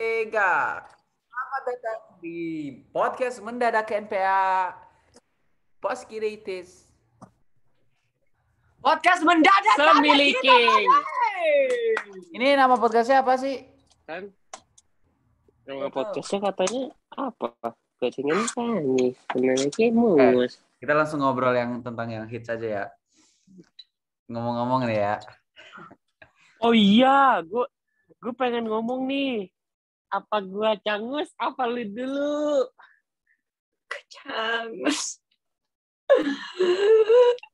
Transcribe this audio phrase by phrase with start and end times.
[0.00, 0.80] Ega.
[1.28, 4.72] Selamat datang di podcast mendadak NPA
[5.76, 6.88] Poskiritis.
[8.80, 9.76] Podcast mendadak.
[9.76, 10.88] Semiliki.
[12.32, 13.60] Ini nama podcastnya apa sih?
[14.08, 14.32] Kan?
[15.68, 17.52] Nama podcastnya katanya apa?
[18.00, 19.20] Kucingan tangis.
[19.28, 20.64] Sebenarnya mus.
[20.80, 22.84] Kita langsung ngobrol yang tentang yang hits aja ya.
[24.32, 25.14] Ngomong-ngomong nih ya.
[26.64, 27.68] Oh iya, gue
[28.16, 29.52] gue pengen ngomong nih.
[30.10, 31.30] Apa gua cangus?
[31.36, 32.66] Apa lu dulu?
[34.10, 35.22] Cangus.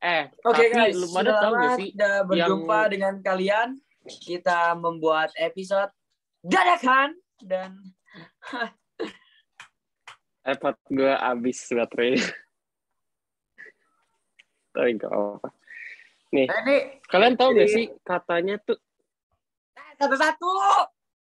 [0.00, 1.88] Eh, Oke tapi guys, lu pada tahu gak selamat sih?
[1.92, 3.68] sudah berjumpa yang- dengan kalian.
[4.06, 5.90] Kita membuat episode
[6.40, 7.12] dadakan
[7.42, 7.74] dan
[10.46, 12.16] iPad gue habis baterai.
[14.72, 15.48] Tapi gak apa.
[16.30, 18.78] Nih, ini kalian tahu gak sih katanya tuh
[19.74, 20.48] Eh, satu-satu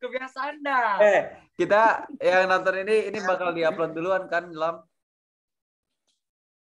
[0.04, 1.00] kebiasaan dah.
[1.00, 1.20] eh
[1.56, 4.84] kita yang nonton ini ini bakal diupload duluan kan, Lam?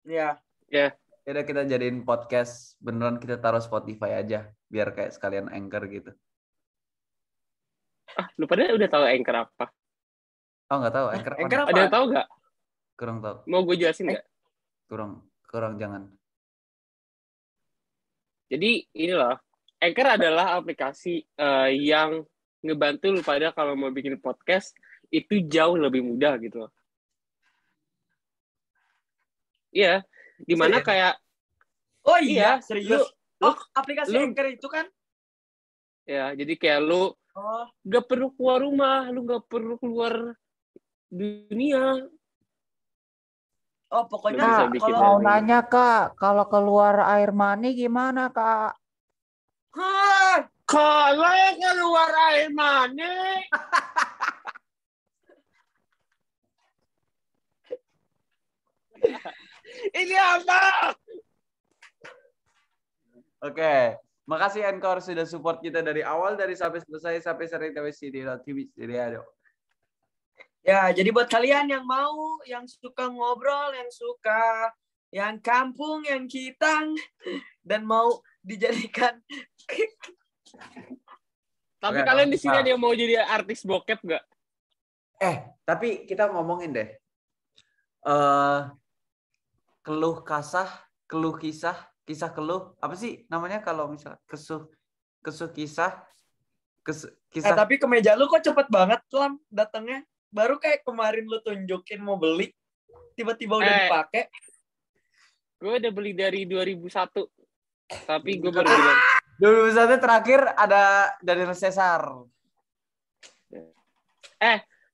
[0.04, 0.92] Ya, Ya
[1.24, 6.12] udah kita jadiin podcast beneran kita taruh Spotify aja biar kayak sekalian anchor gitu.
[8.14, 9.66] ah lu pada udah tahu anchor apa?
[10.68, 11.70] Oh nggak tahu anchor, Anchor apa?
[11.72, 12.28] Ada yang tahu gak?
[13.00, 13.38] Kurang tahu.
[13.48, 14.26] Mau gue jelasin nggak?
[14.92, 15.12] Kurang
[15.48, 16.12] kurang jangan.
[18.52, 19.34] Jadi ini loh,
[19.82, 22.22] Anchor adalah aplikasi eh, yang
[22.64, 24.72] ngebantu lu pada kalau mau bikin podcast
[25.12, 26.72] itu jauh lebih mudah gitu loh.
[29.74, 30.06] Iya,
[30.40, 30.88] di mana Serius?
[30.88, 31.14] kayak
[32.04, 33.00] Oh Iya, iya, serius.
[33.00, 33.12] lu-
[33.48, 34.86] oh, aplikasi lu- Anchor itu kan?
[36.04, 40.38] ya jadi kayak lu Oh, gak perlu keluar rumah, lu gak perlu keluar
[41.10, 42.06] dunia.
[43.90, 48.78] oh pokoknya bisa Kak, bikin kalau mau nanya kak, kalau keluar air mani gimana kak?
[50.74, 53.46] Kalau keluar air mani,
[59.94, 60.98] ini apa?
[63.46, 67.78] Oke, makasih Encore sudah support kita dari awal dari sampai selesai sampai sering
[68.42, 69.26] TV jadi aduh.
[70.66, 74.74] Ya, jadi buat kalian yang mau, yang suka ngobrol, yang suka
[75.14, 76.98] yang kampung, yang kitang,
[77.62, 79.22] dan mau dijadikan
[81.84, 84.24] Tapi Oke, kalian di sini ada yang mau jadi artis bokep gak?
[85.20, 86.90] Eh, tapi kita ngomongin deh.
[88.04, 88.62] Eh
[89.84, 90.72] keluh kasah,
[91.12, 91.76] keluh kisah,
[92.08, 94.72] kisah keluh, apa sih namanya kalau misal kesuh
[95.20, 96.00] kesuh kisah,
[96.88, 100.08] kes, Eh, kisah tapi kemeja lu kok cepet banget, Lam, datangnya.
[100.32, 102.56] Baru kayak kemarin lu tunjukin mau beli,
[103.20, 103.80] tiba-tiba udah Eh.
[103.92, 104.24] dipakai.
[105.60, 107.28] Gue udah beli dari 2001.
[107.88, 109.00] Tapi gue baru bilang,
[109.42, 112.06] 2021 terakhir ada dari Cesar.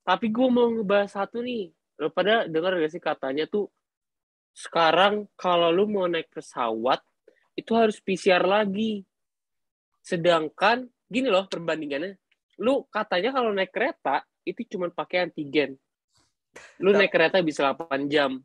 [0.05, 1.69] tapi gue mau ngebahas satu nih.
[1.99, 3.67] Lo pada dengar gak sih katanya tuh
[4.55, 7.03] sekarang kalau lu mau naik pesawat
[7.53, 9.03] itu harus PCR lagi.
[9.99, 12.15] Sedangkan gini loh perbandingannya.
[12.63, 15.75] Lu katanya kalau naik kereta itu cuma pakai antigen.
[16.81, 18.39] Lu naik kereta bisa 8 jam.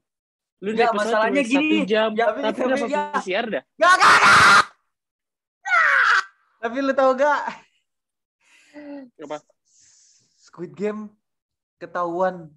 [0.61, 2.09] Lu Nggak, naik pesawat masalahnya cuma gini, satu jam.
[2.13, 3.03] ya, tapi kenapa ya.
[3.17, 3.63] PCR dah?
[3.79, 4.74] Gak, gak, gak!
[6.65, 7.45] Tapi lu tau gak?
[9.21, 9.37] Apa?
[10.41, 11.13] Squid Game
[11.77, 12.49] ketahuan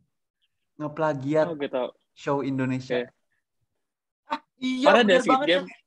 [0.79, 1.91] ngeplagiat Oh, gitu.
[2.15, 3.03] show Indonesia.
[3.03, 4.47] Oke.
[4.57, 5.47] Iya, Parah bener Squid banget.
[5.51, 5.65] Game.
[5.67, 5.79] Kan.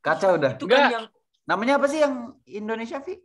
[0.00, 0.52] Kacau dah.
[0.54, 1.06] Itu kan yang
[1.42, 3.18] Namanya apa sih yang Indonesia, Vi?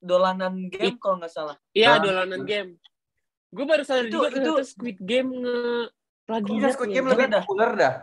[0.00, 1.60] dolanan game kalau nggak salah.
[1.70, 2.08] Iya, Nah.
[2.08, 2.80] dolanan game.
[3.52, 5.92] Gue baru sadar Itu- juga itu- Squid Game nge
[6.24, 6.72] Kok bisa plagiat.
[6.72, 6.94] Squid ya.
[6.96, 7.42] Game lebih dah.
[7.44, 7.94] populer dah.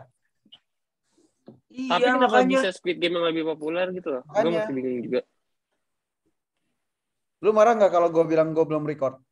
[1.70, 2.50] Iya, Tapi kenapa makanya.
[2.58, 4.22] bisa Squid Game yang lebih populer gitu loh?
[4.26, 5.20] Gue masih bingung juga.
[7.40, 9.22] Lu marah nggak kalau gue bilang gue belum record?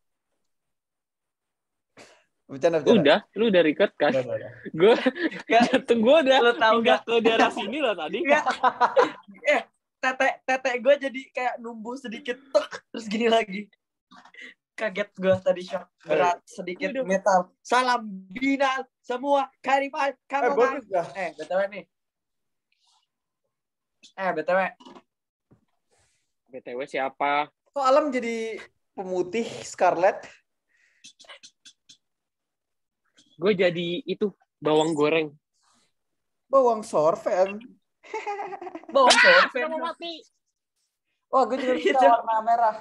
[2.49, 2.97] Bercanda, bercanda.
[3.05, 4.13] Udah, lu udah record kan?
[4.73, 4.95] Gue
[5.51, 8.25] jantung gue udah Lo tau pindah ke daerah sini loh tadi.
[9.53, 9.61] Eh,
[10.01, 13.67] tete tete gue jadi kayak numbuh sedikit tek terus gini lagi.
[14.79, 17.05] Kaget gue tadi shock berat sedikit Aduh.
[17.05, 17.51] metal.
[17.67, 21.05] Salam bina semua karifan Eh, kamu bagus dah.
[21.19, 21.85] Eh, btw nih.
[24.17, 24.61] Eh, btw.
[26.49, 27.53] BTW siapa?
[27.77, 28.57] Kok Alam jadi
[28.97, 30.25] pemutih Scarlet?
[33.39, 35.31] Gue jadi itu bawang goreng.
[36.49, 37.61] Bawang sorven.
[38.95, 39.69] Bawang sorven.
[39.69, 40.25] Mau mati.
[41.29, 42.77] Wah, gue juga bisa warna merah.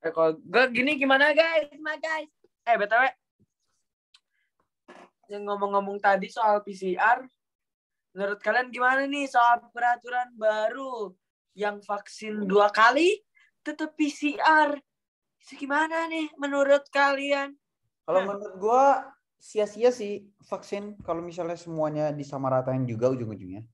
[0.00, 1.68] Eh, kalau gue gini gimana guys?
[1.68, 2.30] Gimana guys?
[2.64, 3.04] Eh, btw.
[5.28, 7.26] Yang ngomong-ngomong tadi soal PCR,
[8.10, 11.14] menurut kalian gimana nih soal peraturan baru
[11.54, 13.22] yang vaksin dua kali
[13.62, 14.74] tetap PCR.
[15.40, 17.54] Itu gimana nih menurut kalian?
[18.04, 18.84] Kalau menurut gua
[19.40, 23.64] sia-sia sih vaksin kalau misalnya semuanya disamaratain juga ujung-ujungnya.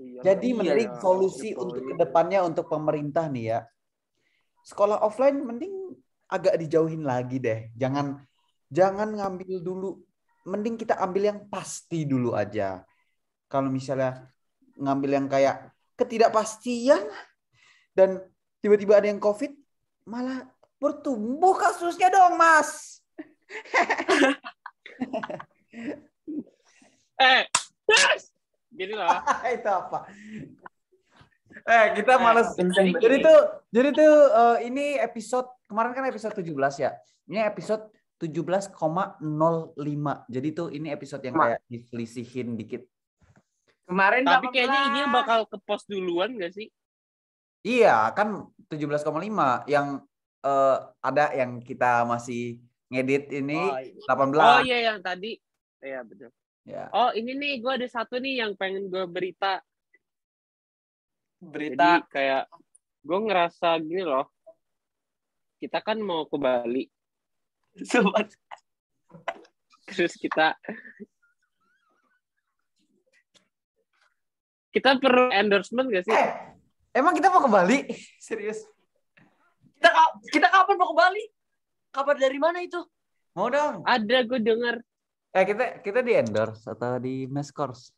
[0.00, 1.62] Iya, Jadi iya, mending ya, solusi Jokowi.
[1.62, 3.60] untuk ke depannya untuk pemerintah nih ya.
[4.64, 5.94] Sekolah offline mending
[6.32, 7.70] agak dijauhin lagi deh.
[7.76, 8.18] Jangan
[8.72, 10.00] jangan ngambil dulu.
[10.48, 12.82] Mending kita ambil yang pasti dulu aja.
[13.52, 14.32] Kalau misalnya
[14.80, 15.68] ngambil yang kayak
[16.00, 17.04] ketidakpastian
[17.92, 18.24] dan
[18.64, 19.52] tiba-tiba ada yang COVID,
[20.08, 20.48] malah
[20.80, 23.04] bertumbuh kasusnya dong, Mas.
[27.22, 27.46] Eh,
[27.86, 28.34] yes!
[28.74, 29.06] Gini loh.
[29.54, 30.10] Itu apa?
[31.62, 32.98] Eh, kita males Kenceng.
[32.98, 33.40] Jadi tuh,
[33.70, 36.90] jadi tuh eh, ini episode kemarin kan episode 17 ya.
[37.30, 38.74] Ini episode 17,05.
[40.26, 42.82] Jadi tuh ini episode yang kayak diselisihin dikit.
[43.86, 45.18] Kemarin Tapi kayaknya ini yang 18.
[45.18, 46.68] bakal ke post duluan gak sih?
[47.62, 50.02] Iya, kan 17,5 yang
[50.42, 52.58] eh, ada yang kita masih
[52.92, 54.04] ngedit ini Oh, iya.
[54.04, 54.36] 18.
[54.36, 55.38] Oh iya yang tadi.
[55.82, 56.30] Iya betul.
[56.62, 56.86] Ya.
[56.94, 59.64] Oh ini nih gue ada satu nih yang pengen gue berita.
[61.42, 62.44] berita Jadi kayak
[63.02, 64.30] gue ngerasa gini loh.
[65.58, 66.86] Kita kan mau ke Bali.
[67.88, 68.28] sobat
[69.88, 70.56] Terus kita
[74.72, 76.14] kita perlu endorsement gak sih?
[76.16, 76.28] Eh,
[76.96, 77.78] emang kita mau ke Bali?
[78.18, 78.64] Serius?
[79.76, 79.90] kita
[80.30, 81.24] kita kapan mau ke Bali?
[81.92, 82.80] Kabar dari mana itu?
[83.36, 83.84] Mau dong.
[83.84, 84.80] Ada gue dengar.
[85.32, 87.92] Eh, kita kita di endorse atau di Mescors?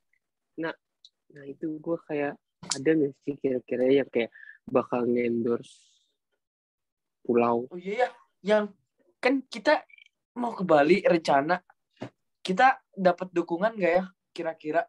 [1.34, 4.30] Nah itu gue kayak ada gak sih kira-kira yang kayak
[4.64, 5.98] bakal nge-endorse
[7.26, 7.66] pulau.
[7.68, 8.08] Oh iya ya,
[8.54, 8.64] yang
[9.18, 9.82] kan kita
[10.38, 11.58] mau ke Bali rencana
[12.44, 14.86] kita dapat dukungan gak ya kira-kira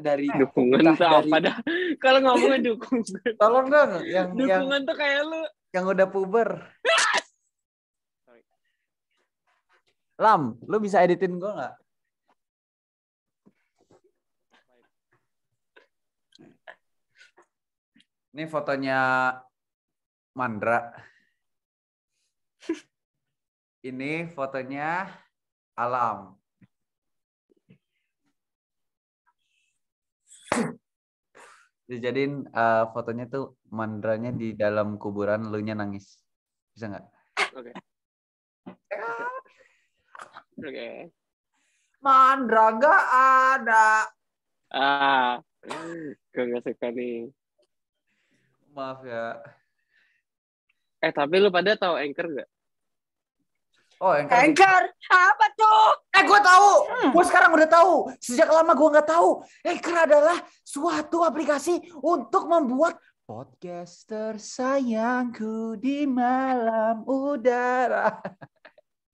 [0.00, 1.56] dari Dukungan tuh dari- apa dah?
[2.02, 5.40] Kalau ngomongin dukungan, Tolong dong yang yang dukungan tuh kayak lu.
[5.72, 6.48] yang udah puber.
[10.16, 11.74] Lam, lu bisa editin gue nggak?
[18.32, 19.00] Ini fotonya
[20.32, 20.80] Mandra.
[23.88, 25.04] Ini fotonya
[25.76, 26.41] Alam.
[31.86, 36.20] Dijadiin eh, fotonya tuh Mandranya di dalam kuburan, lu nya nangis.
[36.72, 37.06] Bisa nggak?
[37.56, 37.72] Oke.
[40.62, 40.90] Oke.
[42.02, 43.02] Mandra nggak
[43.54, 43.86] ada.
[44.72, 45.38] Ah,
[46.32, 47.28] gue gak suka nih.
[48.72, 49.38] Maaf ya.
[51.02, 52.48] Eh tapi lu pada tahu anchor gak?
[54.02, 54.34] Oh, Anchor.
[54.34, 54.82] Anchor
[55.14, 55.86] apa tuh?
[56.10, 56.70] Eh, gue tahu.
[57.14, 58.10] Gue sekarang udah tahu.
[58.18, 59.46] Sejak lama gue nggak tahu.
[59.62, 68.10] Anchor adalah suatu aplikasi untuk membuat podcaster sayangku di malam udara.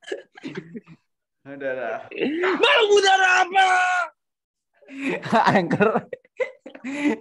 [1.52, 2.08] udara.
[2.56, 3.68] Malam udara apa?
[5.52, 5.88] Anchor.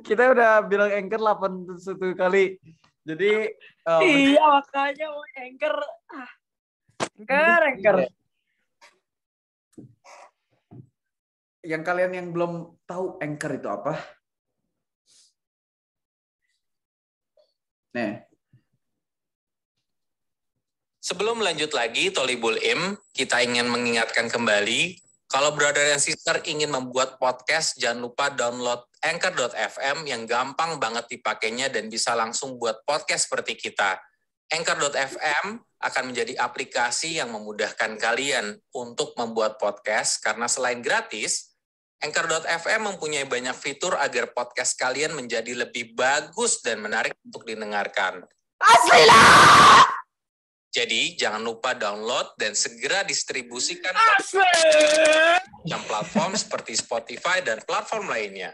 [0.07, 2.55] Kita udah bilang Anchor 81 kali.
[3.03, 3.31] Jadi
[3.87, 5.75] um, Iya makanya mau anchor.
[6.11, 6.31] Ah.
[7.17, 7.97] Anchor, anchor.
[11.67, 13.93] yang kalian yang belum tahu Anchor itu apa?
[17.91, 18.23] Nih,
[21.07, 24.99] Sebelum lanjut lagi, Tolibul Im, kita ingin mengingatkan kembali,
[25.31, 31.71] kalau brother dan sister ingin membuat podcast, jangan lupa download Anchor.fm yang gampang banget dipakainya
[31.71, 33.95] dan bisa langsung buat podcast seperti kita.
[34.47, 41.57] Anchor.fm akan menjadi aplikasi yang memudahkan kalian untuk membuat podcast karena selain gratis,
[41.99, 48.21] Anchor.fm mempunyai banyak fitur agar podcast kalian menjadi lebih bagus dan menarik untuk didengarkan.
[48.57, 49.85] asli lah.
[50.69, 58.53] Jadi jangan lupa download dan segera distribusikan ke platform seperti Spotify dan platform lainnya.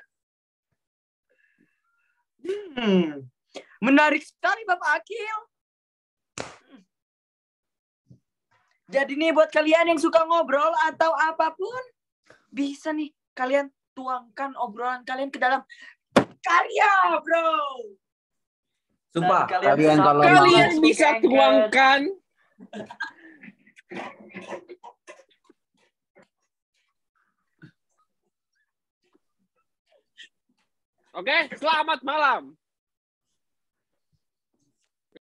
[2.79, 3.27] Hmm.
[3.83, 5.52] Menarik sekali Bapak Akil.
[8.91, 11.83] Jadi nih buat kalian yang suka ngobrol atau apa pun,
[12.51, 15.63] bisa nih kalian tuangkan obrolan kalian ke dalam
[16.43, 17.53] karya, bro.
[19.13, 22.01] Sumpah, Dan kalian kalian bisa- kalau Kalian bisa tuangkan.
[31.13, 32.57] Oke, selamat malam.